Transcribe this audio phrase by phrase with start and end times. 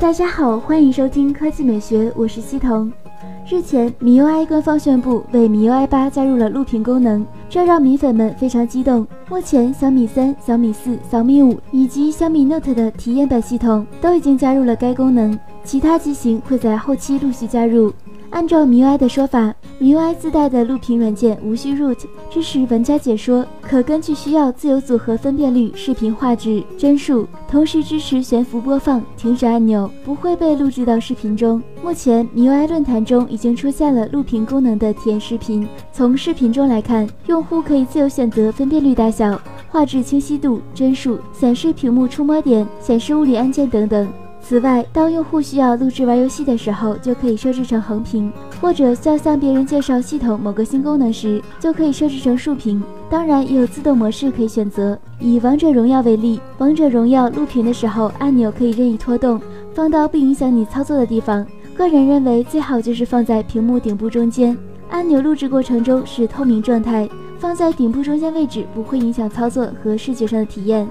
[0.00, 2.90] 大家好，欢迎收听科技美学，我是西彤。
[3.50, 9.06] 日前，米 UI 官方宣布为米 UI 八加入了录屏功能，这让米粉们非常激动。
[9.28, 17.92] 目前，小米三、小米四、小米五以及小米 Note 的体验版系统都已经加入了该功能，其他机型会在后期陆续加入。
[18.30, 21.98] 按照 MIUI 的说法，MIUI 自带的录屏软件无需 root，
[22.30, 31.60] 支持玩家解说，可根据需要自由组合分辨率、视频画质、帧数，同时支持悬浮播放、停止按钮，不会被录制到视频中。
[31.82, 35.66] 目前，MIUI 论坛中已经出现了录屏功能的体验视频。
[35.92, 44.06] 从视频中来看，用户可以自由选择分辨率大小、画质清晰度、帧数、显示屏幕触摸点、显示物理按键等等。
[44.40, 48.30] 此外，当用户需要录制玩游戏的时候，就可以设置成横屏；
[48.60, 52.82] 或者需要向别人介绍系统某个新功能时，就可以设置成竖屏。
[53.10, 54.98] 当然，也有自动模式可以选择。
[55.20, 59.38] 以王者荣耀为例，王者荣耀录屏的时候，按钮可以任意拖动，
[59.74, 61.46] 放到不影响你操作的地方。
[61.76, 64.56] 个人认为，最好就是放在屏幕顶部中间。
[64.88, 67.06] 按钮录制过程中是透明状态，
[67.38, 70.88] 放在顶部中间位置不会影响操作和视觉上的体验。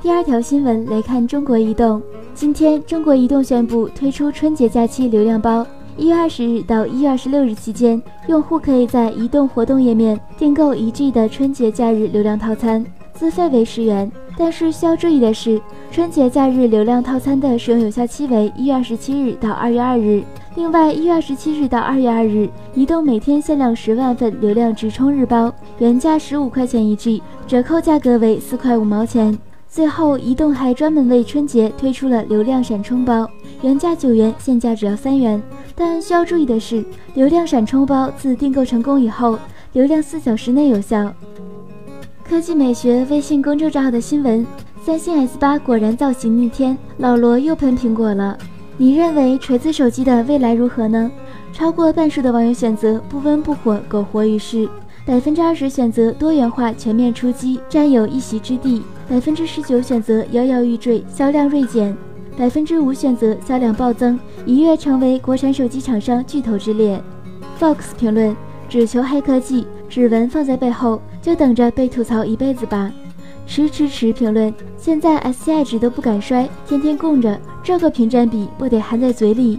[0.00, 2.00] 第二条新闻来看，中国移动。
[2.40, 5.66] 今天，中国移动宣布推出春节假期流量包。
[5.96, 14.08] 一月二十日到一月二十六日期间，用户可以在移动活动页面订购一 G 的春节假日流量套餐，资费为十元。
[14.36, 20.22] 但是需要注意的是，春节假日流量套餐的使用有效期为一月二十七日到二月二日。
[20.54, 29.36] 另外，一月二十七日到二月二日，移动每天限量十万份流量直充日包，原价十五块钱一 G，折扣价格为四块五毛钱。
[29.70, 33.28] 最后，移动还专门为春节推出了流量闪充包，
[33.60, 35.40] 原价九元，现价只要三元。
[35.74, 36.82] 但需要注意的是，
[37.14, 39.38] 流量闪充包自订购成功以后，
[39.74, 41.12] 流量四小时内有效。
[42.24, 44.44] 科技美学微信公众账号的新闻：
[44.82, 48.36] 三星 S 八果然造型逆天，老罗又喷苹果了。
[48.78, 51.10] 你认为锤子手机的未来如何呢？
[51.52, 54.68] 超过半数的网友选择不温不火，苟活于世。
[55.04, 58.82] 百分之二十选择多元化全面出击，占有一席之地。
[59.08, 61.94] 百分之十九选择摇摇欲坠，销量锐减；
[62.36, 67.00] 百分之五选择销量暴增，一跃成为国产手机厂商巨头之列。
[67.58, 68.36] Fox 评论：
[68.68, 72.92] 只求黑科技，指纹放在背后，就等着被吐槽一辈子吧。
[73.46, 79.58] 迟迟迟评论：现在 SCI 值都不敢摔，天天供着，这个屏占比不得含在嘴里。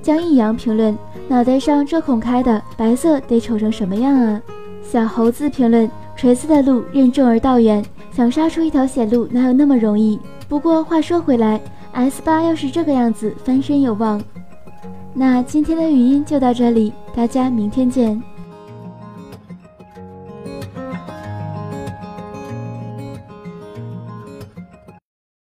[0.00, 0.96] 江一阳评论：
[1.26, 4.40] 脑袋上这孔开的，白色得丑成什么样啊？
[4.84, 7.84] 小猴子评论：锤子的路任重而道远。
[8.14, 10.20] 想杀出一条血路，哪有那么容易？
[10.48, 11.60] 不过话说回来
[11.92, 14.22] ，S 八要是这个样子，翻身有望。
[15.12, 18.22] 那今天的语音就到这里，大家明天见。